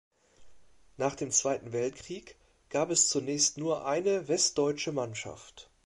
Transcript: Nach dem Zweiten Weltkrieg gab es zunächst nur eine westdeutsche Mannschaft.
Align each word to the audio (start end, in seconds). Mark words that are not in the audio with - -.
Nach 0.97 1.13
dem 1.15 1.29
Zweiten 1.29 1.73
Weltkrieg 1.73 2.35
gab 2.69 2.89
es 2.89 3.07
zunächst 3.07 3.59
nur 3.59 3.85
eine 3.85 4.27
westdeutsche 4.27 4.91
Mannschaft. 4.91 5.69